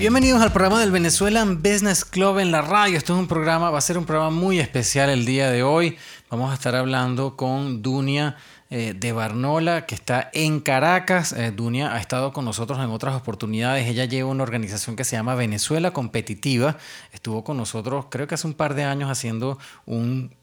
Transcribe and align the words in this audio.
Bienvenidos 0.00 0.40
al 0.40 0.50
programa 0.50 0.80
del 0.80 0.92
Venezuelan 0.92 1.62
Business 1.62 2.06
Club 2.06 2.38
en 2.38 2.50
la 2.50 2.62
radio. 2.62 2.96
Esto 2.96 3.12
es 3.12 3.18
un 3.18 3.28
programa, 3.28 3.68
va 3.68 3.76
a 3.76 3.82
ser 3.82 3.98
un 3.98 4.06
programa 4.06 4.30
muy 4.30 4.58
especial 4.58 5.10
el 5.10 5.26
día 5.26 5.50
de 5.50 5.62
hoy. 5.62 5.98
Vamos 6.30 6.50
a 6.50 6.54
estar 6.54 6.74
hablando 6.74 7.36
con 7.36 7.82
Dunia 7.82 8.38
eh, 8.70 8.94
de 8.96 9.12
Barnola, 9.12 9.84
que 9.84 9.94
está 9.94 10.30
en 10.32 10.60
Caracas. 10.60 11.34
Eh, 11.34 11.52
Dunia 11.54 11.92
ha 11.92 12.00
estado 12.00 12.32
con 12.32 12.46
nosotros 12.46 12.78
en 12.78 12.86
otras 12.86 13.14
oportunidades. 13.14 13.86
Ella 13.88 14.06
lleva 14.06 14.30
una 14.30 14.42
organización 14.42 14.96
que 14.96 15.04
se 15.04 15.16
llama 15.16 15.34
Venezuela 15.34 15.90
Competitiva. 15.90 16.78
Estuvo 17.12 17.44
con 17.44 17.58
nosotros, 17.58 18.06
creo 18.08 18.26
que 18.26 18.36
hace 18.36 18.46
un 18.46 18.54
par 18.54 18.72
de 18.72 18.84
años, 18.84 19.10
haciendo 19.10 19.58
un, 19.84 20.34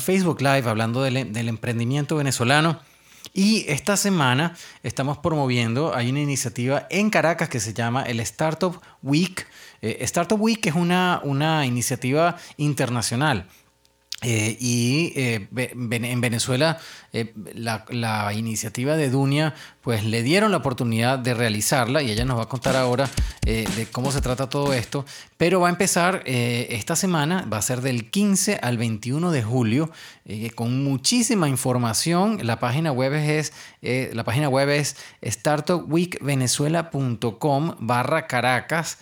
Facebook 0.00 0.40
Live 0.40 0.66
hablando 0.66 1.02
del 1.02 1.48
emprendimiento 1.50 2.16
venezolano. 2.16 2.80
Y 3.32 3.64
esta 3.68 3.96
semana 3.96 4.56
estamos 4.82 5.18
promoviendo, 5.18 5.94
hay 5.94 6.10
una 6.10 6.20
iniciativa 6.20 6.86
en 6.90 7.10
Caracas 7.10 7.48
que 7.48 7.60
se 7.60 7.72
llama 7.72 8.02
el 8.02 8.20
Startup 8.20 8.80
Week. 9.02 9.46
Eh, 9.82 9.98
Startup 10.00 10.40
Week 10.40 10.66
es 10.66 10.74
una, 10.74 11.20
una 11.22 11.64
iniciativa 11.64 12.36
internacional 12.56 13.46
eh, 14.22 14.54
y 14.60 15.14
eh, 15.16 15.48
en 15.56 16.20
Venezuela 16.20 16.78
eh, 17.10 17.32
la, 17.54 18.32
iniciativa 18.34 18.94
de 18.94 19.08
Dunia 19.08 19.54
pues 19.80 20.04
le 20.04 20.22
dieron 20.22 20.50
la 20.50 20.58
oportunidad 20.58 21.18
de 21.18 21.32
realizarla 21.32 22.02
y 22.02 22.10
ella 22.10 22.26
nos 22.26 22.38
va 22.38 22.42
a 22.42 22.48
contar 22.48 22.76
ahora 22.76 23.08
de 23.42 23.88
cómo 23.90 24.12
se 24.12 24.20
trata 24.20 24.48
todo 24.48 24.74
esto, 24.74 25.06
pero 25.40 25.58
va 25.58 25.66
a 25.68 25.70
empezar 25.70 26.22
esta 26.26 26.96
semana, 26.96 27.46
va 27.50 27.56
a 27.56 27.62
ser 27.62 27.80
del 27.80 28.10
15 28.10 28.58
al 28.60 28.76
21 28.76 29.32
de 29.32 29.42
julio 29.42 29.90
con 30.54 30.84
muchísima 30.84 31.48
información. 31.48 32.40
La 32.42 32.60
página 32.60 32.92
web 32.92 33.14
es, 33.14 33.54
la 33.80 34.22
página 34.24 34.50
web 34.50 34.68
es 34.68 34.98
startupweekvenezuela.com 35.22 37.74
barra 37.78 38.26
Caracas. 38.26 38.98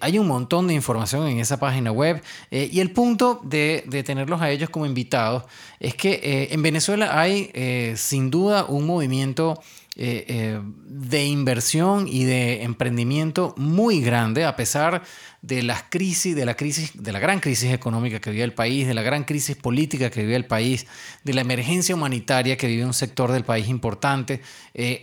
hay 0.00 0.20
un 0.20 0.28
montón 0.28 0.68
de 0.68 0.74
información 0.74 1.26
en 1.26 1.40
esa 1.40 1.58
página 1.58 1.90
web 1.90 2.22
y 2.52 2.78
el 2.78 2.92
punto 2.92 3.40
de, 3.42 3.82
tenerlos 4.06 4.40
a 4.40 4.50
ellos 4.50 4.70
como 4.70 4.86
invitados 4.86 5.42
es 5.80 5.94
que 5.94 6.20
eh, 6.22 6.48
en 6.52 6.62
Venezuela 6.62 7.18
hay 7.18 7.50
eh, 7.54 7.94
sin 7.96 8.30
duda 8.30 8.66
un 8.66 8.86
movimiento 8.86 9.60
eh, 10.02 10.60
de 10.86 11.24
inversión 11.26 12.08
y 12.08 12.24
de 12.24 12.62
emprendimiento 12.62 13.54
muy 13.58 14.00
grande 14.00 14.44
a 14.44 14.56
pesar 14.56 15.02
de 15.42 15.62
las 15.62 15.84
crisis, 15.84 16.34
de 16.34 16.44
la 16.44 16.54
crisis, 16.54 16.92
de 16.94 17.12
la 17.12 17.18
gran 17.18 17.40
crisis 17.40 17.72
económica 17.72 18.20
que 18.20 18.30
vive 18.30 18.44
el 18.44 18.52
país, 18.52 18.86
de 18.86 18.94
la 18.94 19.02
gran 19.02 19.24
crisis 19.24 19.56
política 19.56 20.10
que 20.10 20.22
vive 20.22 20.36
el 20.36 20.46
país, 20.46 20.86
de 21.24 21.34
la 21.34 21.42
emergencia 21.42 21.94
humanitaria 21.94 22.56
que 22.56 22.66
vive 22.66 22.84
un 22.84 22.94
sector 22.94 23.32
del 23.32 23.44
país 23.44 23.68
importante. 23.68 24.40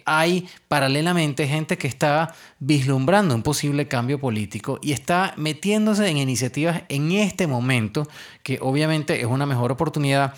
hay 0.05 0.47
paralelamente 0.67 1.47
gente 1.47 1.77
que 1.77 1.87
está 1.87 2.33
vislumbrando 2.59 3.35
un 3.35 3.43
posible 3.43 3.87
cambio 3.87 4.19
político 4.19 4.79
y 4.81 4.91
está 4.91 5.33
metiéndose 5.37 6.07
en 6.07 6.17
iniciativas 6.17 6.83
en 6.89 7.11
este 7.11 7.47
momento 7.47 8.07
que 8.43 8.59
obviamente 8.61 9.19
es 9.19 9.25
una 9.25 9.45
mejor 9.45 9.71
oportunidad 9.71 10.33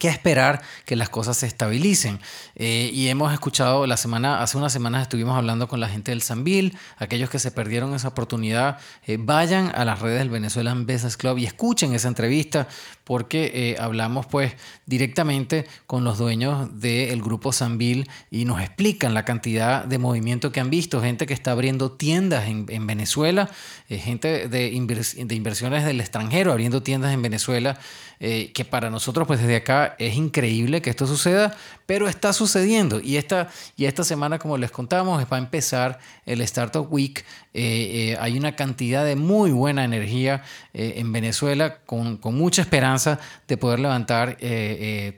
que 0.00 0.08
esperar 0.08 0.62
que 0.86 0.96
las 0.96 1.10
cosas 1.10 1.36
se 1.36 1.46
estabilicen. 1.46 2.20
Eh, 2.56 2.90
y 2.92 3.08
hemos 3.08 3.34
escuchado 3.34 3.86
la 3.86 3.98
semana, 3.98 4.42
hace 4.42 4.56
unas 4.56 4.72
semanas 4.72 5.02
estuvimos 5.02 5.36
hablando 5.36 5.68
con 5.68 5.78
la 5.78 5.90
gente 5.90 6.10
del 6.10 6.22
Sanvil, 6.22 6.76
aquellos 6.96 7.28
que 7.28 7.38
se 7.38 7.50
perdieron 7.50 7.94
esa 7.94 8.08
oportunidad, 8.08 8.78
eh, 9.06 9.18
vayan 9.20 9.70
a 9.74 9.84
las 9.84 10.00
redes 10.00 10.20
del 10.20 10.30
Venezuelan 10.30 10.86
Business 10.86 11.18
Club 11.18 11.36
y 11.36 11.44
escuchen 11.44 11.94
esa 11.94 12.08
entrevista 12.08 12.66
porque 13.04 13.50
eh, 13.52 13.76
hablamos 13.78 14.24
pues 14.24 14.54
directamente 14.86 15.66
con 15.86 16.02
los 16.02 16.16
dueños 16.16 16.80
del 16.80 17.20
grupo 17.20 17.52
Sanvil 17.52 18.08
y 18.30 18.46
nos 18.46 18.62
explican 18.62 19.12
la 19.12 19.26
cantidad 19.26 19.84
de 19.84 19.98
movimiento 19.98 20.50
que 20.50 20.60
han 20.60 20.70
visto, 20.70 21.02
gente 21.02 21.26
que 21.26 21.34
está 21.34 21.50
abriendo 21.50 21.92
tiendas 21.92 22.48
en, 22.48 22.64
en 22.70 22.86
Venezuela, 22.86 23.50
gente 23.88 24.48
de 24.48 24.68
inversiones 24.68 25.84
del 25.84 26.00
extranjero 26.00 26.52
abriendo 26.52 26.82
tiendas 26.82 27.12
en 27.12 27.20
Venezuela. 27.20 27.78
Eh, 28.22 28.52
que 28.52 28.66
para 28.66 28.90
nosotros 28.90 29.26
pues 29.26 29.40
desde 29.40 29.56
acá 29.56 29.96
es 29.98 30.14
increíble 30.14 30.82
que 30.82 30.90
esto 30.90 31.06
suceda, 31.06 31.56
pero 31.86 32.06
está 32.06 32.34
sucediendo. 32.34 33.00
Y 33.00 33.16
esta, 33.16 33.48
y 33.78 33.86
esta 33.86 34.04
semana 34.04 34.38
como 34.38 34.58
les 34.58 34.70
contamos 34.70 35.24
va 35.32 35.38
a 35.38 35.40
empezar 35.40 35.98
el 36.26 36.42
Startup 36.42 36.86
Week, 36.92 37.24
eh, 37.54 38.10
eh, 38.12 38.18
hay 38.20 38.36
una 38.36 38.54
cantidad 38.56 39.06
de 39.06 39.16
muy 39.16 39.52
buena 39.52 39.84
energía 39.84 40.42
en 40.74 41.10
Venezuela 41.12 41.78
con, 41.86 42.18
con, 42.18 42.34
mucha 42.34 42.60
esperanza 42.60 43.18
de 43.48 43.56
poder 43.56 43.80
levantar 43.80 44.36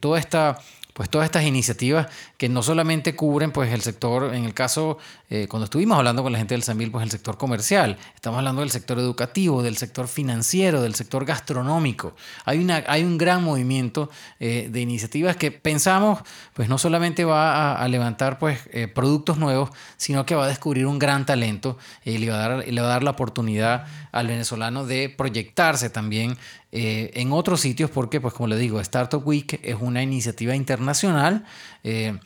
toda 0.00 0.20
esta 0.20 0.60
pues 0.92 1.08
todas 1.08 1.24
estas 1.24 1.44
iniciativas 1.44 2.08
que 2.36 2.48
no 2.48 2.62
solamente 2.62 3.16
cubren 3.16 3.52
pues 3.52 3.72
el 3.72 3.80
sector, 3.80 4.34
en 4.34 4.44
el 4.44 4.54
caso, 4.54 4.98
eh, 5.30 5.46
cuando 5.48 5.64
estuvimos 5.64 5.96
hablando 5.98 6.22
con 6.22 6.32
la 6.32 6.38
gente 6.38 6.54
del 6.54 6.62
Sambil, 6.62 6.90
pues 6.90 7.02
el 7.02 7.10
sector 7.10 7.38
comercial, 7.38 7.96
estamos 8.14 8.38
hablando 8.38 8.60
del 8.60 8.70
sector 8.70 8.98
educativo, 8.98 9.62
del 9.62 9.76
sector 9.76 10.08
financiero, 10.08 10.82
del 10.82 10.94
sector 10.94 11.24
gastronómico. 11.24 12.14
Hay, 12.44 12.58
una, 12.58 12.84
hay 12.86 13.04
un 13.04 13.18
gran 13.18 13.42
movimiento 13.42 14.10
eh, 14.40 14.68
de 14.70 14.80
iniciativas 14.80 15.36
que 15.36 15.50
pensamos 15.50 16.20
pues 16.54 16.68
no 16.68 16.78
solamente 16.78 17.24
va 17.24 17.74
a, 17.74 17.88
levantar 17.88 18.38
pues 18.38 18.60
eh, 18.72 18.88
productos 18.88 19.38
nuevos, 19.38 19.70
sino 19.96 20.26
que 20.26 20.34
va 20.34 20.44
a 20.44 20.48
descubrir 20.48 20.86
un 20.86 20.98
gran 20.98 21.26
talento 21.26 21.78
y 22.04 22.18
le 22.18 22.30
va 22.30 22.36
a 22.44 22.48
dar, 22.48 22.68
le 22.68 22.80
va 22.80 22.86
a 22.86 22.90
dar 22.90 23.02
la 23.02 23.10
oportunidad 23.10 23.86
al 24.12 24.26
venezolano 24.26 24.84
de 24.84 25.08
proyectarse 25.08 25.90
también 25.90 26.36
eh, 26.72 27.10
en 27.14 27.32
otros 27.32 27.60
sitios 27.60 27.90
porque, 27.90 28.18
pues 28.20 28.32
como 28.32 28.48
le 28.48 28.56
digo, 28.56 28.80
Startup 28.80 29.22
Week 29.26 29.60
es 29.62 29.76
una 29.78 30.02
iniciativa 30.02 30.56
internacional. 30.56 31.44
Eh, 31.84 32.18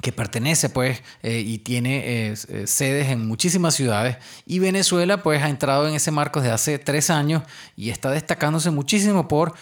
que 0.00 0.12
pertenece 0.12 0.68
pues 0.68 1.02
eh, 1.24 1.40
y 1.44 1.58
tiene 1.58 2.32
sedes 2.36 3.08
en 3.08 3.26
muchísimas 3.26 3.74
ciudades 3.74 4.18
y 4.46 4.60
Venezuela 4.60 5.24
pues 5.24 5.42
ha 5.42 5.48
entrado 5.48 5.88
en 5.88 5.94
ese 5.96 6.12
marco 6.12 6.40
desde 6.40 6.54
hace 6.54 6.78
tres 6.78 7.10
años 7.10 7.42
y 7.74 7.90
está 7.90 8.12
destacándose 8.12 8.70
muchísimo 8.70 9.26
por 9.26 9.54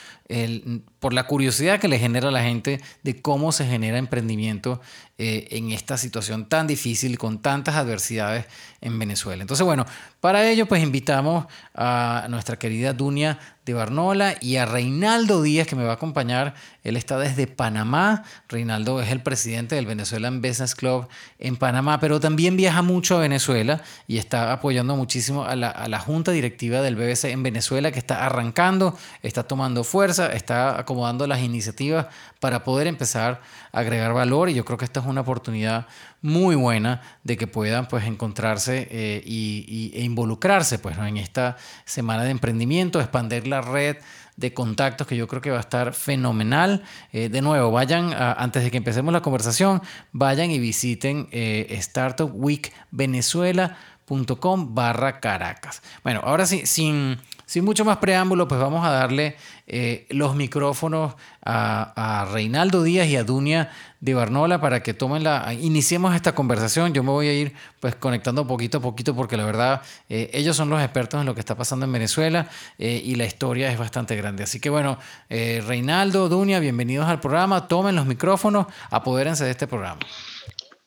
por 0.99 1.13
la 1.13 1.27
curiosidad 1.27 1.79
que 1.79 1.87
le 1.87 1.99
genera 1.99 2.29
a 2.29 2.33
la 2.33 2.43
gente 2.43 2.81
de 3.05 3.21
cómo 3.23 3.53
se 3.53 3.65
genera 3.65 3.99
emprendimiento 3.99 4.81
eh, 5.19 5.49
en 5.53 5.71
esta 5.71 5.97
situación 5.97 6.47
tan 6.47 6.67
difícil, 6.67 7.17
con 7.17 7.41
tantas 7.41 7.77
adversidades 7.77 8.47
en 8.81 8.99
Venezuela. 8.99 9.43
Entonces, 9.43 9.65
bueno, 9.65 9.87
para 10.21 10.49
ello 10.49 10.67
pues 10.67 10.83
invitamos 10.83 11.47
a 11.75 12.27
nuestra 12.29 12.59
querida 12.59 12.93
Dunia 12.93 13.39
de 13.65 13.75
Barnola 13.75 14.37
y 14.41 14.57
a 14.57 14.67
Reinaldo 14.67 15.43
Díaz 15.43 15.67
que 15.67 15.75
me 15.75 15.85
va 15.85 15.93
a 15.93 15.95
acompañar. 15.95 16.55
Él 16.85 16.97
está 16.97 17.19
desde 17.19 17.47
Panamá. 17.47 18.25
Reinaldo 18.49 19.01
es 19.01 19.11
el 19.11 19.23
presidente 19.23 19.75
del 19.75 19.87
Venezuelan 19.87 20.41
Business 20.43 20.75
Club 20.75 21.09
en 21.39 21.57
Panamá, 21.57 21.99
pero 21.99 22.21
también 22.21 22.57
viaja 22.57 22.83
mucho 22.83 23.17
a 23.17 23.21
Venezuela 23.21 23.83
y 24.07 24.19
está 24.19 24.53
apoyando 24.53 24.97
muchísimo 24.97 25.45
a 25.45 25.57
la, 25.57 25.71
a 25.71 25.89
la 25.89 25.99
junta 25.99 26.31
directiva 26.31 26.81
del 26.81 26.95
BBC 26.95 27.25
en 27.25 27.43
Venezuela 27.43 27.91
que 27.91 27.99
está 27.99 28.25
arrancando, 28.25 28.97
está 29.23 29.45
tomando 29.45 29.83
fuerza, 29.83 30.16
está 30.19 30.79
acomodando 30.79 31.27
las 31.27 31.41
iniciativas 31.41 32.07
para 32.41 32.65
poder 32.65 32.87
empezar 32.87 33.41
a 33.73 33.79
agregar 33.81 34.13
valor 34.13 34.49
y 34.49 34.55
yo 34.55 34.65
creo 34.65 34.79
que 34.79 34.85
esta 34.85 35.01
es 35.01 35.07
una 35.07 35.23
oportunidad 35.23 35.87
muy 36.23 36.57
buena 36.57 37.03
de 37.25 37.37
que 37.37 37.47
puedan 37.47 37.87
pues 37.87 38.05
encontrarse 38.05 38.89
eh, 38.91 39.23
y, 39.25 39.93
e 39.95 40.03
involucrarse 40.03 40.79
pues 40.79 40.97
en 40.99 41.17
esta 41.17 41.57
semana 41.85 42.25
de 42.25 42.31
emprendimiento, 42.31 43.01
expandir 43.01 43.47
la 43.47 43.61
red 43.61 43.97
de 44.37 44.53
contactos 44.53 45.07
que 45.07 45.17
yo 45.17 45.27
creo 45.29 45.41
que 45.41 45.51
va 45.51 45.59
a 45.59 45.61
estar 45.61 45.95
fenomenal. 45.95 46.83
Eh, 47.13 47.29
de 47.29 47.43
nuevo, 47.43 47.71
vayan, 47.71 48.13
antes 48.13 48.63
de 48.65 48.71
que 48.71 48.77
empecemos 48.77 49.13
la 49.13 49.23
conversación, 49.23 49.83
vayan 50.13 50.51
y 50.51 50.59
visiten 50.59 51.29
eh, 51.33 51.67
Startup 51.71 52.31
Week 52.33 52.73
Venezuela.com 52.91 54.75
barra 54.75 55.21
Caracas. 55.21 55.83
Bueno, 56.03 56.21
ahora 56.23 56.47
sí, 56.47 56.67
sin 56.67 57.19
sin 57.47 57.65
mucho 57.65 57.85
más 57.85 57.99
preámbulo, 57.99 58.49
pues 58.49 58.61
vamos 58.61 58.85
a 58.85 58.91
darle 58.91 59.37
eh, 59.69 60.05
los 60.11 60.35
micrófonos 60.35 61.15
a, 61.45 62.29
Reinaldo 62.33 62.83
Díaz 62.83 63.07
y 63.07 63.15
a 63.15 63.23
Dunia 63.23 63.71
de 64.01 64.15
Barnola 64.15 64.61
para 64.61 64.83
que 64.83 64.95
tomen 64.95 65.23
la... 65.23 65.55
Iniciemos 65.55 66.15
esta 66.17 66.35
conversación. 66.35 66.93
Yo 66.93 67.05
me 67.05 67.11
voy 67.11 67.29
a 67.29 67.33
ir 67.33 67.55
pues 67.79 67.95
conectando 67.95 68.49
poquito 68.49 68.79
a 68.79 68.81
poquito 68.81 69.15
porque 69.15 69.37
la 69.37 69.45
verdad 69.45 69.81
eh, 70.09 70.29
ellos 70.35 70.57
son 70.57 70.71
los 70.71 70.83
expertos 70.83 71.21
en 71.21 71.27
lo 71.27 71.35
que 71.35 71.41
está 71.41 71.55
pasando 71.55 71.87
en 71.87 71.93
Venezuela 71.93 72.49
eh, 72.79 73.01
y 73.05 73.15
la 73.15 73.27
historia 73.27 73.71
es 73.71 73.79
bastante 73.79 74.17
grande. 74.17 74.43
Así 74.43 74.59
que 74.59 74.69
bueno, 74.69 74.99
Reinaldo, 75.29 76.29
Dunia, 76.29 76.59
bienvenidos 76.59 77.07
al 77.07 77.21
programa. 77.21 77.69
Tomen 77.69 77.95
los 77.95 78.07
micrófonos, 78.07 78.67
apodérense 78.91 79.45
de 79.45 79.53
este 79.53 79.69
programa. 79.69 80.01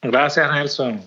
Gracias 0.01 0.51
Nelson. 0.51 1.01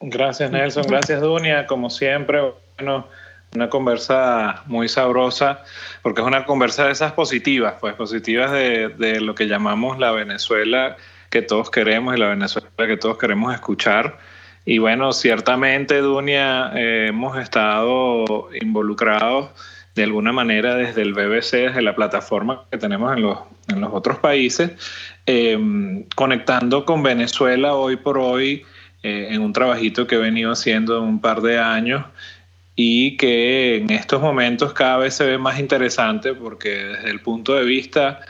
Gracias 0.00 0.50
Nelson, 0.50 0.84
gracias 0.86 1.22
Dunia, 1.22 1.66
como 1.66 1.88
siempre. 1.88 2.52
Bueno, 2.76 3.06
una 3.54 3.70
conversa 3.70 4.62
muy 4.66 4.88
sabrosa, 4.88 5.64
porque 6.02 6.20
es 6.20 6.26
una 6.26 6.44
conversa 6.44 6.86
de 6.86 6.92
esas 6.92 7.12
positivas, 7.12 7.74
pues 7.80 7.94
positivas 7.94 8.52
de, 8.52 9.20
lo 9.20 9.34
que 9.34 9.46
llamamos 9.46 9.98
la 9.98 10.12
Venezuela 10.12 10.96
que 11.30 11.42
todos 11.42 11.70
queremos 11.70 12.16
y 12.16 12.18
la 12.18 12.28
Venezuela 12.28 12.68
que 12.76 12.96
todos 12.96 13.18
queremos 13.18 13.54
escuchar. 13.54 14.18
Y 14.64 14.78
bueno, 14.78 15.12
ciertamente, 15.12 16.00
Dunia, 16.00 16.72
eh, 16.74 17.06
hemos 17.08 17.38
estado 17.38 18.48
involucrados 18.60 19.50
de 19.94 20.04
alguna 20.04 20.32
manera 20.32 20.74
desde 20.74 21.02
el 21.02 21.12
BBC, 21.12 21.68
desde 21.68 21.82
la 21.82 21.94
plataforma 21.94 22.64
que 22.70 22.78
tenemos 22.78 23.16
en 23.16 23.22
los, 23.22 23.92
otros 23.92 24.18
países, 24.18 24.72
eh, 25.26 26.04
conectando 26.14 26.84
con 26.84 27.02
Venezuela 27.02 27.74
hoy 27.74 27.96
por 27.96 28.18
hoy 28.18 28.64
eh, 29.02 29.28
en 29.30 29.42
un 29.42 29.52
trabajito 29.52 30.06
que 30.06 30.16
he 30.16 30.18
venido 30.18 30.52
haciendo 30.52 31.02
un 31.02 31.20
par 31.20 31.40
de 31.40 31.58
años 31.58 32.04
y 32.80 33.16
que 33.16 33.78
en 33.78 33.90
estos 33.90 34.22
momentos 34.22 34.72
cada 34.72 34.98
vez 34.98 35.14
se 35.14 35.26
ve 35.26 35.36
más 35.36 35.58
interesante 35.58 36.32
porque 36.32 36.68
desde 36.68 37.10
el 37.10 37.18
punto 37.18 37.56
de 37.56 37.64
vista, 37.64 38.20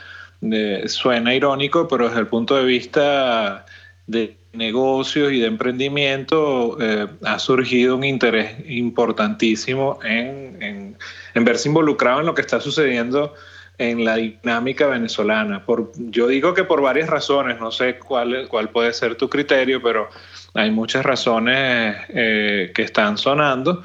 de, 0.41 0.89
suena 0.89 1.35
irónico, 1.35 1.87
pero 1.87 2.07
desde 2.07 2.21
el 2.21 2.25
punto 2.25 2.55
de 2.55 2.63
vista 2.63 3.67
de 4.07 4.37
negocios 4.53 5.31
y 5.33 5.39
de 5.39 5.45
emprendimiento 5.45 6.77
eh, 6.81 7.07
ha 7.25 7.37
surgido 7.37 7.95
un 7.95 8.03
interés 8.03 8.55
importantísimo 8.67 9.99
en, 10.03 10.97
en, 11.35 11.45
verse 11.45 11.69
involucrado 11.69 12.21
en 12.21 12.25
lo 12.25 12.33
que 12.33 12.41
está 12.41 12.59
sucediendo 12.59 13.35
en 13.77 14.03
la 14.03 14.15
dinámica 14.15 14.87
venezolana. 14.87 15.63
Por, 15.63 15.91
yo 15.95 16.25
digo 16.25 16.55
que 16.55 16.63
por 16.63 16.81
varias 16.81 17.07
razones, 17.07 17.59
no 17.59 17.69
sé 17.69 17.99
cuál, 17.99 18.47
cuál 18.47 18.69
puede 18.69 18.93
ser 18.93 19.13
tu 19.13 19.29
criterio, 19.29 19.79
pero 19.79 20.09
hay 20.55 20.71
muchas 20.71 21.05
razones 21.05 21.97
eh, 22.09 22.71
que 22.73 22.81
están 22.81 23.15
sonando. 23.15 23.83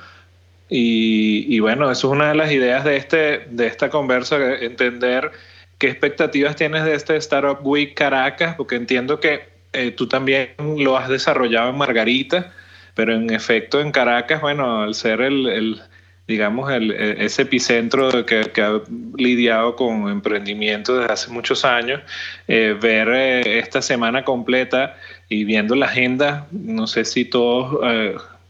Y, 0.69 1.58
bueno, 1.61 1.90
eso 1.90 2.08
es 2.08 2.12
una 2.12 2.28
de 2.31 2.34
las 2.34 2.50
ideas 2.50 2.84
de, 2.84 2.96
este, 2.96 3.46
de 3.50 3.66
esta 3.66 3.90
conversa, 3.90 4.37
entender 4.61 5.31
qué 5.78 5.88
expectativas 5.88 6.56
tienes 6.56 6.84
de 6.84 6.94
este 6.94 7.16
Startup 7.16 7.58
Week 7.62 7.94
Caracas, 7.94 8.55
porque 8.56 8.76
entiendo 8.76 9.20
que 9.20 9.49
eh, 9.72 9.90
tú 9.90 10.08
también 10.08 10.55
lo 10.78 10.96
has 10.96 11.08
desarrollado 11.08 11.70
en 11.70 11.76
Margarita, 11.76 12.52
pero 12.94 13.14
en 13.14 13.31
efecto 13.31 13.81
en 13.81 13.93
Caracas, 13.93 14.40
bueno, 14.40 14.82
al 14.82 14.94
ser 14.94 15.20
el, 15.20 15.82
digamos, 16.26 16.72
el, 16.72 16.93
e, 16.93 17.25
ese 17.25 17.43
epicentro 17.43 18.25
que, 18.25 18.50
ha 18.62 18.81
lidiado 19.16 19.76
con 19.76 20.08
emprendimiento 20.08 20.96
desde 20.99 21.12
hace 21.12 21.31
muchos 21.31 21.64
años, 21.64 22.00
eh, 22.49 22.76
ver 22.81 23.08
eh, 23.08 23.58
esta 23.58 23.82
semana 23.82 24.25
completa 24.25 24.96
y 25.28 25.44
viendo 25.44 25.75
la 25.75 25.87
agenda, 25.87 26.46
no 26.52 26.87
sé 26.87 27.05
si 27.05 27.25
todos 27.26 27.81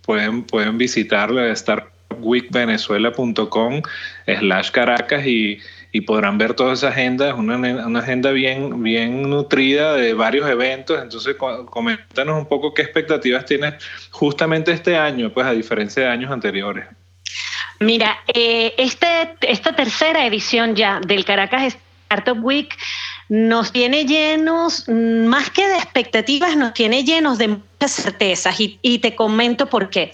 pueden, 0.02 0.44
pueden 0.44 0.78
visitar 0.78 1.32
startupweekvenezuela.com 2.24 3.82
slash 4.26 4.70
Caracas 4.70 5.26
y 5.26 6.00
podrán 6.06 6.38
ver 6.38 6.54
toda 6.54 6.72
esa 6.72 6.88
agenda, 6.88 7.28
es 7.28 7.34
una, 7.34 7.56
una, 7.56 8.00
agenda 8.00 8.32
bien, 8.32 8.82
bien 8.82 9.30
nutrida 9.30 9.94
de 9.94 10.12
varios 10.12 10.48
eventos, 10.50 11.00
entonces 11.00 11.36
coméntanos 11.36 12.36
un 12.36 12.46
poco 12.46 12.74
qué 12.74 12.82
expectativas 12.82 13.44
tienes 13.44 13.74
justamente 14.10 14.72
este 14.72 14.96
año, 14.96 15.32
pues 15.32 15.46
a 15.46 15.52
diferencia 15.52 16.02
de 16.02 16.08
años 16.08 16.32
anteriores. 16.32 16.86
Mira, 17.78 18.18
eh, 18.26 18.74
este, 18.76 19.06
esta 19.42 19.76
tercera 19.76 20.26
edición 20.26 20.74
ya 20.74 21.00
del 21.00 21.24
Caracas 21.24 21.76
Startup 22.08 22.44
Week 22.44 22.76
nos 23.28 23.72
tiene 23.72 24.04
llenos, 24.04 24.88
más 24.88 25.50
que 25.50 25.66
de 25.66 25.76
expectativas, 25.76 26.56
nos 26.56 26.74
tiene 26.74 27.04
llenos 27.04 27.38
de 27.38 27.48
muchas 27.48 27.92
certezas 27.92 28.56
y, 28.58 28.98
te 28.98 29.14
comento 29.14 29.66
por 29.66 29.90
qué. 29.90 30.12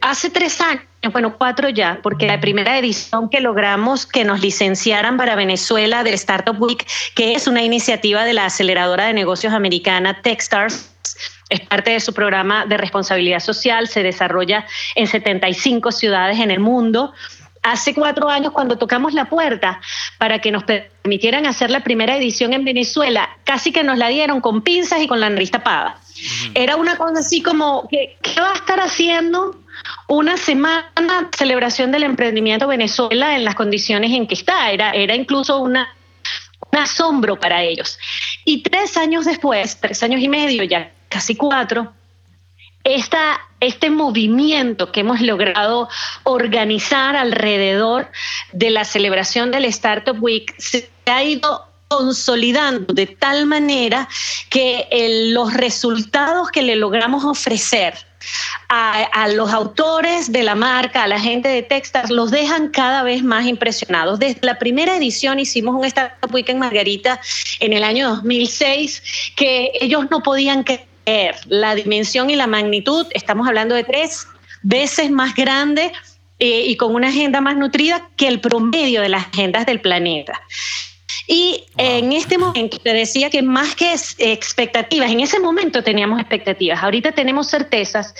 Hace 0.00 0.30
tres 0.30 0.60
años 0.60 0.84
bueno, 1.12 1.38
cuatro 1.38 1.70
ya, 1.70 2.00
porque 2.02 2.26
la 2.26 2.40
primera 2.40 2.78
edición 2.78 3.30
que 3.30 3.40
logramos 3.40 4.04
que 4.04 4.22
nos 4.22 4.40
licenciaran 4.40 5.16
para 5.16 5.34
Venezuela 5.34 6.04
del 6.04 6.14
Startup 6.14 6.60
Week, 6.60 6.86
que 7.14 7.32
es 7.32 7.46
una 7.46 7.62
iniciativa 7.62 8.24
de 8.24 8.34
la 8.34 8.44
aceleradora 8.46 9.06
de 9.06 9.14
negocios 9.14 9.54
americana 9.54 10.20
Techstars, 10.20 10.90
es 11.48 11.60
parte 11.60 11.90
de 11.90 12.00
su 12.00 12.12
programa 12.12 12.66
de 12.66 12.76
responsabilidad 12.76 13.40
social, 13.40 13.88
se 13.88 14.02
desarrolla 14.02 14.66
en 14.94 15.06
75 15.06 15.90
ciudades 15.90 16.38
en 16.38 16.50
el 16.50 16.60
mundo. 16.60 17.12
Hace 17.62 17.94
cuatro 17.94 18.30
años, 18.30 18.52
cuando 18.52 18.78
tocamos 18.78 19.12
la 19.12 19.26
puerta 19.26 19.80
para 20.18 20.38
que 20.38 20.50
nos 20.50 20.64
permitieran 20.64 21.46
hacer 21.46 21.70
la 21.70 21.80
primera 21.80 22.16
edición 22.16 22.54
en 22.54 22.64
Venezuela, 22.64 23.28
casi 23.44 23.70
que 23.70 23.82
nos 23.82 23.98
la 23.98 24.08
dieron 24.08 24.40
con 24.40 24.62
pinzas 24.62 25.00
y 25.02 25.08
con 25.08 25.20
la 25.20 25.28
nariz 25.28 25.50
tapada. 25.50 25.98
Era 26.54 26.76
una 26.76 26.96
cosa 26.96 27.20
así 27.20 27.42
como, 27.42 27.86
¿qué, 27.88 28.16
¿qué 28.22 28.40
va 28.40 28.50
a 28.52 28.54
estar 28.54 28.80
haciendo 28.80 29.60
una 30.08 30.36
semana 30.36 30.82
de 30.96 31.36
celebración 31.36 31.92
del 31.92 32.02
emprendimiento 32.02 32.66
Venezuela 32.66 33.36
en 33.36 33.44
las 33.44 33.54
condiciones 33.54 34.12
en 34.12 34.26
que 34.26 34.34
está. 34.34 34.70
Era, 34.70 34.90
era 34.90 35.14
incluso 35.14 35.58
una, 35.58 35.94
un 36.72 36.78
asombro 36.78 37.38
para 37.38 37.62
ellos. 37.62 37.98
Y 38.44 38.62
tres 38.62 38.96
años 38.96 39.24
después, 39.24 39.78
tres 39.80 40.02
años 40.02 40.20
y 40.20 40.28
medio, 40.28 40.64
ya 40.64 40.92
casi 41.08 41.36
cuatro, 41.36 41.92
esta, 42.84 43.40
este 43.60 43.90
movimiento 43.90 44.90
que 44.90 45.00
hemos 45.00 45.20
logrado 45.20 45.88
organizar 46.24 47.16
alrededor 47.16 48.10
de 48.52 48.70
la 48.70 48.84
celebración 48.84 49.50
del 49.50 49.66
Startup 49.66 50.16
Week 50.20 50.54
se 50.58 50.90
ha 51.06 51.22
ido 51.22 51.66
consolidando 51.88 52.94
de 52.94 53.06
tal 53.06 53.46
manera 53.46 54.08
que 54.48 54.86
los 55.32 55.52
resultados 55.54 56.50
que 56.50 56.62
le 56.62 56.76
logramos 56.76 57.24
ofrecer 57.24 57.94
a, 58.68 59.28
los 59.28 59.52
autores 59.52 60.30
de 60.30 60.44
la 60.44 60.54
marca, 60.54 61.02
a 61.02 61.08
la 61.08 61.18
gente 61.18 61.48
de 61.48 61.62
Techstars, 61.62 62.10
los 62.10 62.30
dejan 62.30 62.68
cada 62.68 63.02
vez 63.02 63.24
más 63.24 63.46
impresionados. 63.46 64.20
Desde 64.20 64.38
la 64.42 64.58
primera 64.58 64.96
edición 64.96 65.40
hicimos 65.40 65.74
un 65.74 65.84
Startup 65.84 66.32
Week 66.32 66.48
en 66.48 66.60
Margarita 66.60 67.20
en 67.58 67.72
el 67.72 67.82
año 67.82 68.08
2006 68.10 69.02
que 69.34 69.72
ellos 69.80 70.04
no 70.10 70.22
podían 70.22 70.62
creer 70.62 70.89
la 71.46 71.74
dimensión 71.74 72.30
y 72.30 72.36
la 72.36 72.46
magnitud, 72.46 73.06
estamos 73.12 73.46
hablando 73.46 73.74
de 73.74 73.84
tres 73.84 74.26
veces 74.62 75.10
más 75.10 75.34
grande 75.34 75.92
eh, 76.38 76.64
y 76.66 76.76
con 76.76 76.94
una 76.94 77.08
agenda 77.08 77.40
más 77.40 77.56
nutrida 77.56 78.08
que 78.16 78.28
el 78.28 78.40
promedio 78.40 79.02
de 79.02 79.08
las 79.08 79.26
agendas 79.26 79.66
del 79.66 79.80
planeta. 79.80 80.40
Y 81.26 81.64
en 81.76 82.12
este 82.12 82.38
momento 82.38 82.78
te 82.78 82.92
decía 82.92 83.30
que 83.30 83.42
más 83.42 83.74
que 83.74 83.94
expectativas, 84.18 85.10
en 85.10 85.20
ese 85.20 85.38
momento 85.38 85.82
teníamos 85.82 86.18
expectativas, 86.18 86.82
ahorita 86.82 87.12
tenemos 87.12 87.48
certezas 87.48 88.14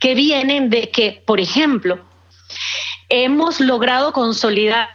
que 0.00 0.14
vienen 0.14 0.70
de 0.70 0.90
que, 0.90 1.22
por 1.24 1.40
ejemplo, 1.40 2.00
hemos 3.08 3.60
logrado 3.60 4.12
consolidar 4.12 4.88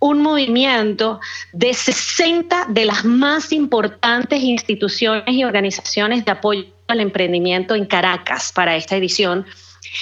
un 0.00 0.22
movimiento 0.22 1.20
de 1.52 1.74
60 1.74 2.66
de 2.68 2.84
las 2.84 3.04
más 3.04 3.52
importantes 3.52 4.42
instituciones 4.42 5.34
y 5.34 5.44
organizaciones 5.44 6.24
de 6.24 6.30
apoyo 6.30 6.77
al 6.88 7.00
emprendimiento 7.00 7.74
en 7.74 7.86
Caracas 7.86 8.52
para 8.52 8.74
esta 8.74 8.96
edición. 8.96 9.46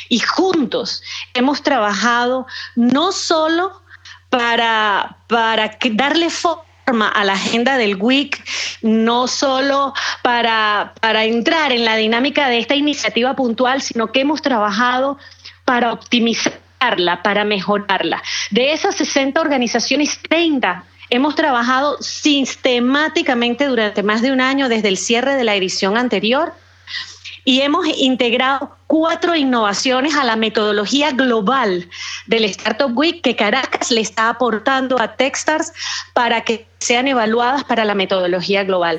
Y 0.09 0.21
juntos 0.21 1.03
hemos 1.35 1.63
trabajado 1.63 2.47
no 2.75 3.13
solo 3.13 3.83
para, 4.31 5.19
para 5.29 5.79
darle 5.93 6.31
foco 6.31 6.65
a 6.87 7.25
la 7.25 7.33
agenda 7.33 7.77
del 7.77 7.97
WIC, 7.97 8.43
no 8.83 9.27
solo 9.27 9.93
para, 10.23 10.95
para 11.01 11.25
entrar 11.25 11.73
en 11.73 11.85
la 11.85 11.97
dinámica 11.97 12.49
de 12.49 12.59
esta 12.59 12.77
iniciativa 12.77 13.35
puntual, 13.35 13.83
sino 13.83 14.13
que 14.13 14.21
hemos 14.21 14.41
trabajado 14.41 15.19
para 15.65 15.93
optimizarla, 15.93 17.23
para 17.25 17.45
mejorarla. 17.45 18.23
De 18.53 18.73
esas 18.73 18.95
60 18.97 19.41
organizaciones, 19.41 20.21
30 20.29 20.85
hemos 21.11 21.35
trabajado 21.35 22.01
sistemáticamente 22.01 23.67
durante 23.67 24.05
más 24.05 24.23
de 24.23 24.31
un 24.31 24.41
año 24.41 24.69
desde 24.69 24.89
el 24.89 24.97
cierre 24.97 25.35
de 25.35 25.45
la 25.45 25.57
edición 25.57 25.97
anterior 25.97 26.53
y 27.47 27.61
hemos 27.61 27.87
integrado 27.87 28.77
cuatro 28.89 29.37
innovaciones 29.37 30.17
a 30.17 30.25
la 30.25 30.35
metodología 30.35 31.13
global 31.13 31.89
del 32.27 32.45
Startup 32.45 32.91
Week 32.93 33.23
que 33.23 33.37
Caracas 33.37 33.93
le 33.93 34.01
está 34.01 34.29
aportando 34.29 35.01
a 35.01 35.15
Techstars 35.15 35.73
para 36.13 36.41
que 36.41 36.67
sean 36.79 37.07
evaluadas 37.07 37.63
para 37.63 37.85
la 37.85 37.95
metodología 37.95 38.65
global. 38.65 38.95